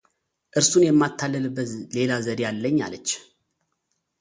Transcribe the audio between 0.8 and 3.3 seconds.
የማታልልበት ሌላ ዘዴ አለኝ አለች፡፡